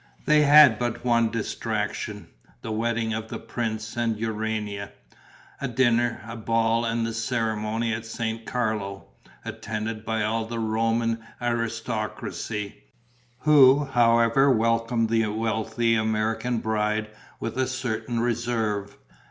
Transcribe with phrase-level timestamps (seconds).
[0.25, 2.25] They had but one distraction,
[2.63, 4.93] the wedding of the prince and Urania:
[5.59, 9.09] a dinner, a ball and the ceremony at San Carlo,
[9.45, 12.83] attended by all the Roman aristocracy,
[13.41, 17.07] who however welcomed the wealthy American bride
[17.39, 18.97] with a certain reserve.